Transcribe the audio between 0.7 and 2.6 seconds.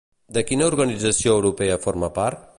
organització europea forma part?